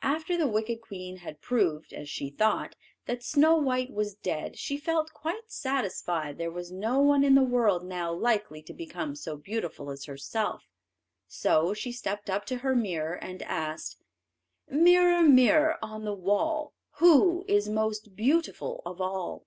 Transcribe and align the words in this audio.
After 0.00 0.38
the 0.38 0.48
wicked 0.48 0.80
queen 0.80 1.18
had 1.18 1.42
proved, 1.42 1.92
as 1.92 2.08
she 2.08 2.30
thought, 2.30 2.74
that 3.04 3.22
Snow 3.22 3.58
white 3.58 3.90
was 3.92 4.14
dead, 4.14 4.56
she 4.56 4.78
felt 4.78 5.12
quite 5.12 5.52
satisfied 5.52 6.38
there 6.38 6.50
was 6.50 6.72
no 6.72 7.00
one 7.00 7.22
in 7.22 7.34
the 7.34 7.42
world 7.44 7.84
now 7.84 8.10
likely 8.10 8.62
to 8.62 8.72
become 8.72 9.14
so 9.14 9.36
beautiful 9.36 9.90
as 9.90 10.06
herself, 10.06 10.62
so 11.26 11.74
she 11.74 11.92
stepped 11.92 12.30
up 12.30 12.46
to 12.46 12.56
her 12.56 12.74
mirror 12.74 13.12
and 13.16 13.42
asked: 13.42 14.00
"Mirror, 14.70 15.24
mirror 15.24 15.76
on 15.82 16.06
the 16.06 16.14
wall, 16.14 16.72
Who 16.92 17.44
is 17.46 17.68
most 17.68 18.16
beautiful 18.16 18.80
of 18.86 19.02
all?" 19.02 19.44